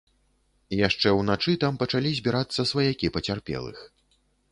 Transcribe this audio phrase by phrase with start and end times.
[0.87, 3.85] Яшчэ ўначы там пачалі збірацца сваякі пацярпелых.